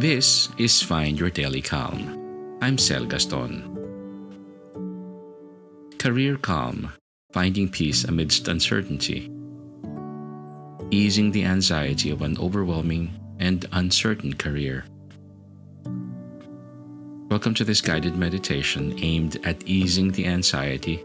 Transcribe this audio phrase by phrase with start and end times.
[0.00, 2.56] This is Find Your Daily Calm.
[2.62, 3.68] I'm Sel Gaston.
[5.98, 6.90] Career Calm
[7.34, 9.30] Finding Peace Amidst Uncertainty.
[10.90, 14.86] Easing the anxiety of an overwhelming and uncertain career.
[17.28, 21.04] Welcome to this guided meditation aimed at easing the anxiety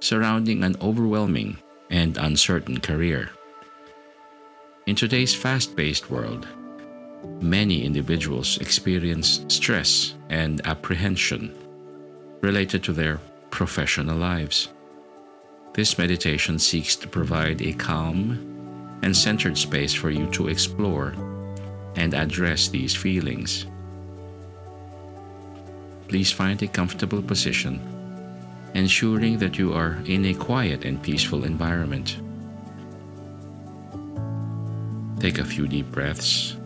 [0.00, 1.56] surrounding an overwhelming
[1.88, 3.30] and uncertain career.
[4.86, 6.46] In today's fast paced world,
[7.40, 11.56] many individuals experience stress and apprehension
[12.40, 13.18] related to their
[13.50, 14.68] professional lives.
[15.74, 21.14] This meditation seeks to provide a calm and centered space for you to explore
[21.96, 23.66] and address these feelings
[26.14, 27.80] please find a comfortable position,
[28.74, 32.18] ensuring that you are in a quiet and peaceful environment.
[35.18, 36.56] Take a few deep breaths,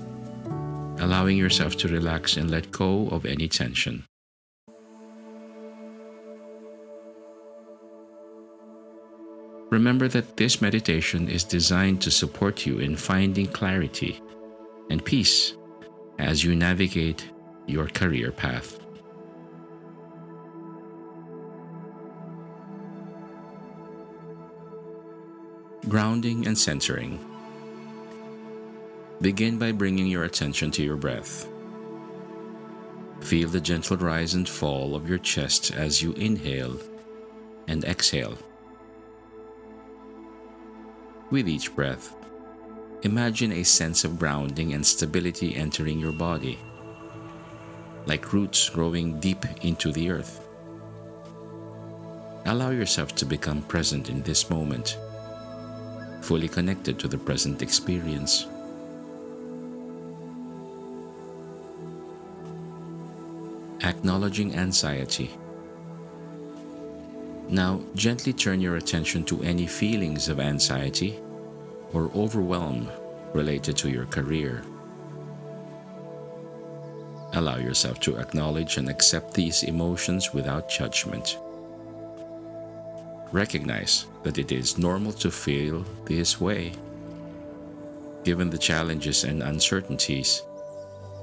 [0.98, 4.04] allowing yourself to relax and let go of any tension.
[9.70, 14.20] Remember that this meditation is designed to support you in finding clarity
[14.88, 15.54] and peace
[16.18, 17.30] as you navigate
[17.66, 18.80] your career path.
[25.86, 27.37] Grounding and centering.
[29.20, 31.48] Begin by bringing your attention to your breath.
[33.20, 36.78] Feel the gentle rise and fall of your chest as you inhale
[37.66, 38.38] and exhale.
[41.30, 42.14] With each breath,
[43.02, 46.58] imagine a sense of grounding and stability entering your body,
[48.06, 50.46] like roots growing deep into the earth.
[52.46, 54.96] Allow yourself to become present in this moment
[56.20, 58.46] fully connected to the present experience.
[63.84, 65.30] Acknowledging anxiety.
[67.48, 71.16] Now, gently turn your attention to any feelings of anxiety
[71.92, 72.88] or overwhelm
[73.32, 74.64] related to your career.
[77.34, 81.38] Allow yourself to acknowledge and accept these emotions without judgment.
[83.30, 86.72] Recognize that it is normal to feel this way,
[88.24, 90.42] given the challenges and uncertainties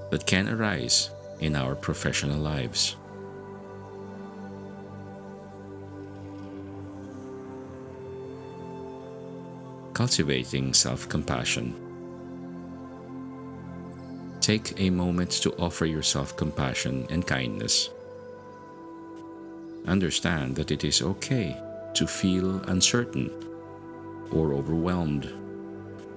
[0.10, 1.10] that can arise
[1.40, 2.96] in our professional lives.
[9.94, 11.74] Cultivating self compassion.
[14.42, 17.90] Take a moment to offer yourself compassion and kindness.
[19.88, 21.58] Understand that it is okay
[21.94, 23.32] to feel uncertain
[24.32, 25.32] or overwhelmed,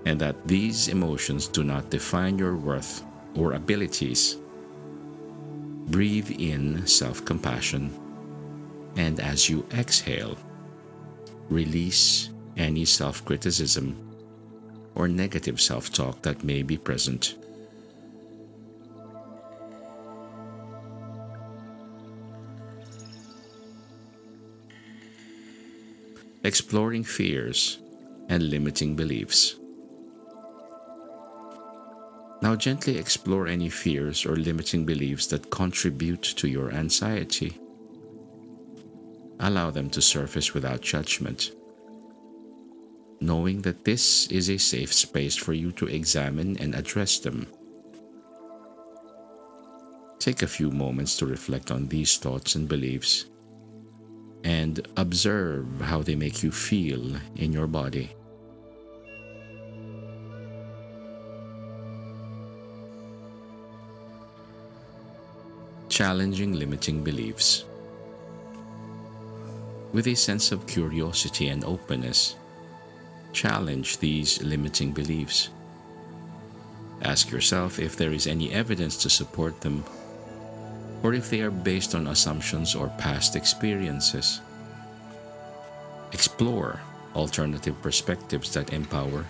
[0.04, 3.04] and that these emotions do not define your worth
[3.36, 4.36] or abilities.
[5.88, 7.90] Breathe in self compassion,
[8.96, 10.36] and as you exhale,
[11.48, 13.96] release any self criticism
[14.94, 17.36] or negative self talk that may be present.
[26.44, 27.78] exploring fears
[28.30, 29.56] and limiting beliefs.
[32.40, 37.58] Now, gently explore any fears or limiting beliefs that contribute to your anxiety.
[39.40, 41.50] Allow them to surface without judgment,
[43.20, 47.46] knowing that this is a safe space for you to examine and address them.
[50.18, 53.26] Take a few moments to reflect on these thoughts and beliefs
[54.44, 58.10] and observe how they make you feel in your body.
[65.98, 67.64] Challenging limiting beliefs.
[69.92, 72.36] With a sense of curiosity and openness,
[73.32, 75.50] challenge these limiting beliefs.
[77.02, 79.82] Ask yourself if there is any evidence to support them
[81.02, 84.40] or if they are based on assumptions or past experiences.
[86.12, 86.78] Explore
[87.16, 89.26] alternative perspectives that empower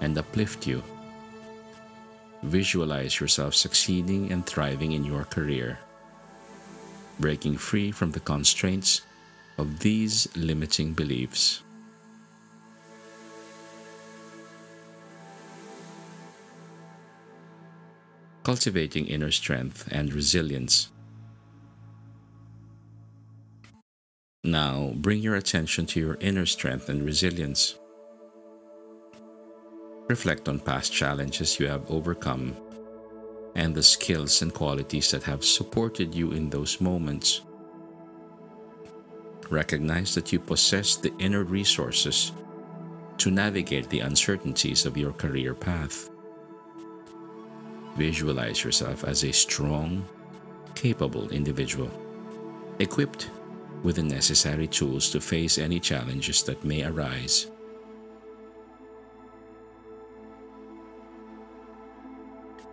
[0.00, 0.80] and uplift you.
[2.44, 5.80] Visualize yourself succeeding and thriving in your career,
[7.18, 9.02] breaking free from the constraints
[9.58, 11.62] of these limiting beliefs.
[18.48, 20.90] cultivating inner strength and resilience.
[24.42, 27.78] Now, bring your attention to your inner strength and resilience.
[30.08, 32.56] Reflect on past challenges you have overcome
[33.58, 37.40] and the skills and qualities that have supported you in those moments.
[39.50, 42.30] Recognize that you possess the inner resources
[43.16, 46.08] to navigate the uncertainties of your career path.
[47.96, 50.06] Visualize yourself as a strong,
[50.76, 51.90] capable individual,
[52.78, 53.28] equipped
[53.82, 57.48] with the necessary tools to face any challenges that may arise.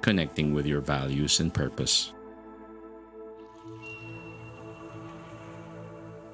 [0.06, 2.14] Connecting with your values and purpose.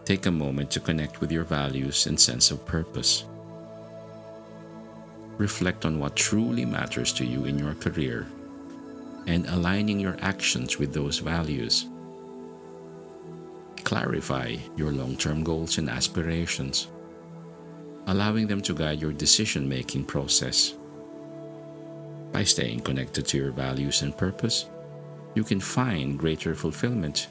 [0.03, 3.23] Take a moment to connect with your values and sense of purpose.
[5.37, 8.27] Reflect on what truly matters to you in your career
[9.25, 11.87] and aligning your actions with those values.
[13.85, 16.89] Clarify your long term goals and aspirations,
[18.07, 20.73] allowing them to guide your decision making process.
[22.31, 24.65] By staying connected to your values and purpose,
[25.35, 27.27] you can find greater fulfillment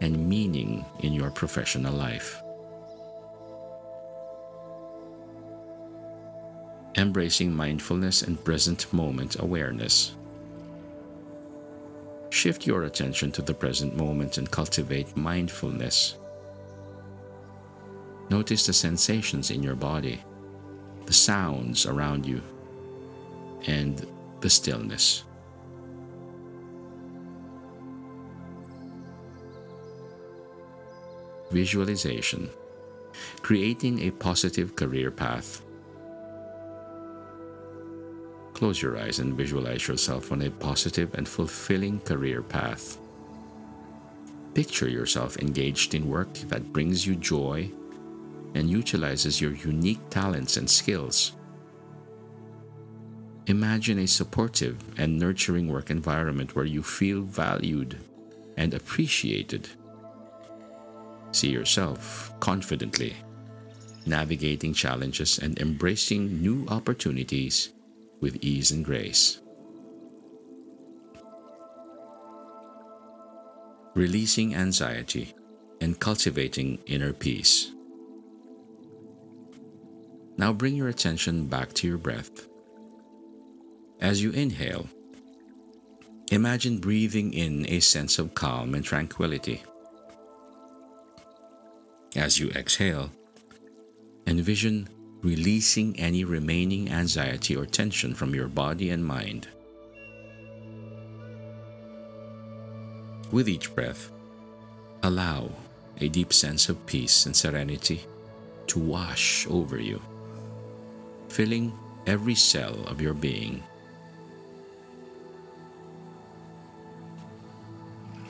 [0.00, 2.42] and meaning in your professional life.
[6.96, 10.14] Embracing mindfulness and present moment awareness.
[12.30, 16.16] Shift your attention to the present moment and cultivate mindfulness.
[18.30, 20.20] Notice the sensations in your body,
[21.06, 22.42] the sounds around you,
[23.66, 24.06] and
[24.44, 25.24] the stillness.
[31.50, 32.50] Visualization
[33.40, 35.62] Creating a positive career path.
[38.52, 42.98] Close your eyes and visualize yourself on a positive and fulfilling career path.
[44.52, 47.70] Picture yourself engaged in work that brings you joy
[48.54, 51.32] and utilizes your unique talents and skills.
[53.46, 57.98] Imagine a supportive and nurturing work environment where you feel valued
[58.56, 59.68] and appreciated.
[61.32, 63.16] See yourself confidently
[64.06, 67.70] navigating challenges and embracing new opportunities
[68.20, 69.40] with ease and grace.
[73.94, 75.34] Releasing anxiety
[75.80, 77.70] and cultivating inner peace.
[80.36, 82.48] Now bring your attention back to your breath.
[84.04, 84.86] As you inhale,
[86.30, 89.62] imagine breathing in a sense of calm and tranquility.
[92.14, 93.10] As you exhale,
[94.26, 94.90] envision
[95.22, 99.48] releasing any remaining anxiety or tension from your body and mind.
[103.32, 104.10] With each breath,
[105.02, 105.48] allow
[106.02, 108.04] a deep sense of peace and serenity
[108.66, 110.02] to wash over you,
[111.30, 111.72] filling
[112.06, 113.62] every cell of your being.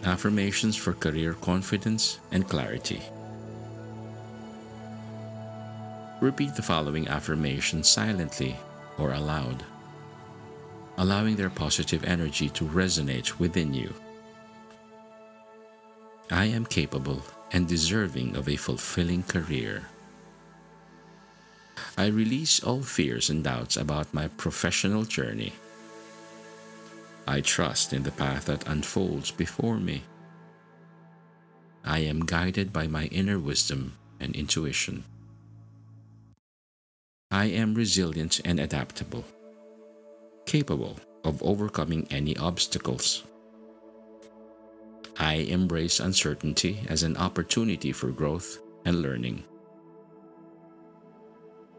[0.05, 3.01] Affirmations for career confidence and clarity.
[6.21, 8.55] Repeat the following affirmations silently
[8.99, 9.65] or aloud,
[10.99, 13.95] allowing their positive energy to resonate within you.
[16.31, 17.23] I am capable
[17.53, 19.89] and deserving of a fulfilling career.
[21.97, 25.55] I release all fears and doubts about my professional journey.
[27.27, 30.03] I trust in the path that unfolds before me.
[31.85, 35.05] I am guided by my inner wisdom and intuition.
[37.31, 39.25] I am resilient and adaptable,
[40.47, 43.25] capable of overcoming any obstacles.
[45.19, 49.45] I embrace uncertainty as an opportunity for growth and learning.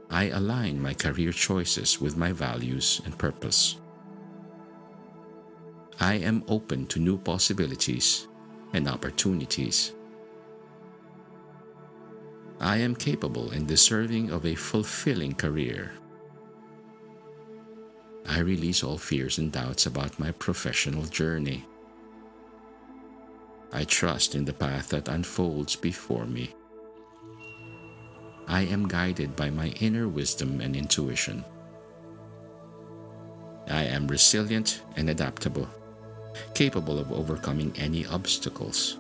[0.09, 3.77] I align my career choices with my values and purpose.
[5.99, 8.27] I am open to new possibilities
[8.73, 9.93] and opportunities.
[12.59, 15.91] I am capable and deserving of a fulfilling career.
[18.27, 21.65] I release all fears and doubts about my professional journey.
[23.71, 26.53] I trust in the path that unfolds before me.
[28.47, 31.43] I am guided by my inner wisdom and intuition.
[33.67, 35.67] I am resilient and adaptable,
[36.53, 38.97] capable of overcoming any obstacles.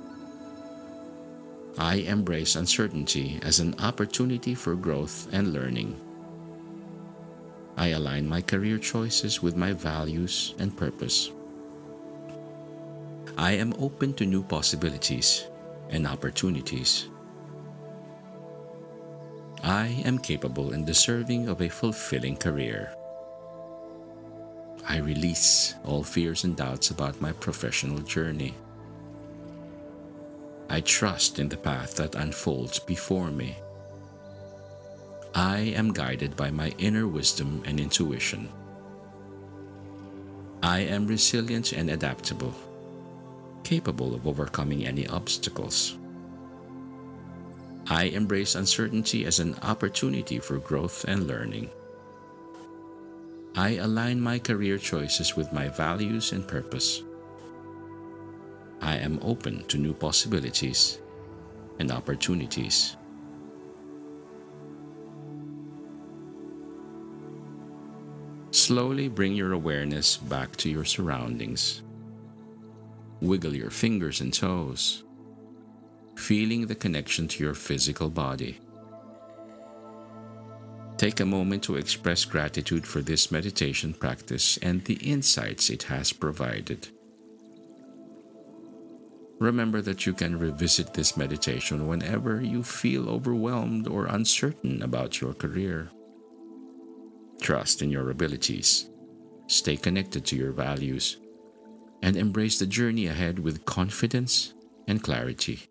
[1.77, 5.99] I embrace uncertainty as an opportunity for growth and learning.
[7.75, 11.31] I align my career choices with my values and purpose.
[13.37, 15.43] I am open to new possibilities
[15.89, 17.07] and opportunities.
[19.61, 22.94] I am capable and deserving of a fulfilling career.
[24.87, 28.53] I release all fears and doubts about my professional journey.
[30.69, 33.57] I trust in the path that unfolds before me.
[35.33, 38.49] I am guided by my inner wisdom and intuition.
[40.61, 42.53] I am resilient and adaptable,
[43.63, 45.97] capable of overcoming any obstacles.
[47.87, 51.69] I embrace uncertainty as an opportunity for growth and learning.
[53.57, 57.03] I align my career choices with my values and purpose.
[58.81, 60.99] I am open to new possibilities
[61.79, 62.97] and opportunities.
[68.51, 71.81] Slowly bring your awareness back to your surroundings.
[73.21, 75.03] Wiggle your fingers and toes,
[76.15, 78.59] feeling the connection to your physical body.
[80.97, 86.13] Take a moment to express gratitude for this meditation practice and the insights it has
[86.13, 86.87] provided.
[89.39, 95.33] Remember that you can revisit this meditation whenever you feel overwhelmed or uncertain about your
[95.33, 95.89] career.
[97.41, 98.87] Trust in your abilities,
[99.47, 101.17] stay connected to your values,
[102.01, 104.53] and embrace the journey ahead with confidence
[104.87, 105.67] and clarity.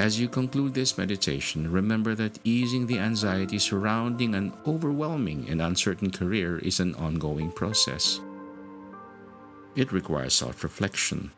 [0.00, 6.10] As you conclude this meditation, remember that easing the anxiety surrounding an overwhelming and uncertain
[6.10, 8.18] career is an ongoing process.
[9.76, 11.30] It requires self reflection,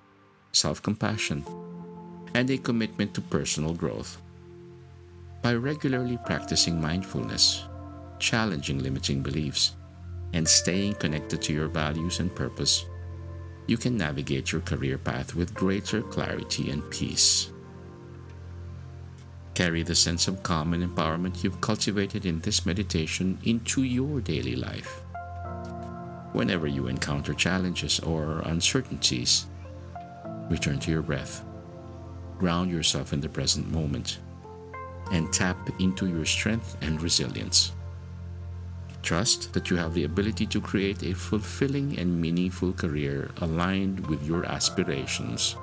[0.52, 1.45] self compassion,
[2.35, 4.23] and a commitment to personal growth.
[5.42, 7.64] By regularly practicing mindfulness,
[8.21, 9.75] challenging limiting beliefs,
[10.35, 12.87] and staying connected to your values and purpose,
[13.66, 17.51] you can navigate your career path with greater clarity and peace.
[19.54, 24.56] Carry the sense of calm and empowerment you've cultivated in this meditation into your daily
[24.56, 25.02] life.
[26.32, 29.44] Whenever you encounter challenges or uncertainties,
[30.49, 31.44] return to your breath,
[32.38, 34.21] ground yourself in the present moment,
[35.12, 37.73] and tap into your strength and resilience.
[39.02, 44.25] Trust that you have the ability to create a fulfilling and meaningful career aligned with
[44.25, 45.56] your aspirations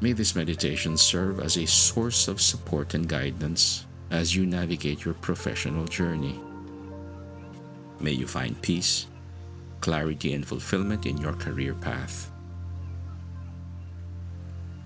[0.00, 5.14] May this meditation serve as a source of support and guidance as you navigate your
[5.14, 6.38] professional journey.
[7.98, 9.08] May you find peace,
[9.80, 12.30] clarity, and fulfillment in your career path.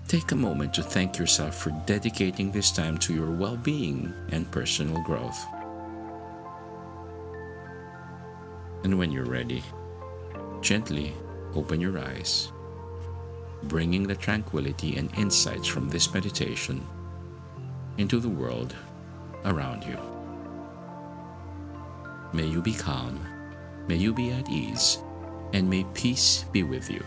[0.07, 4.49] Take a moment to thank yourself for dedicating this time to your well being and
[4.49, 5.45] personal growth.
[8.83, 9.63] And when you're ready,
[10.61, 11.13] gently
[11.53, 12.52] open your eyes
[13.67, 16.85] bringing the tranquility and insights from this meditation
[17.97, 18.75] into the world
[19.45, 19.97] around you.
[22.33, 23.19] May you be calm,
[23.87, 24.97] may you be at ease,
[25.53, 27.03] and may peace be with you.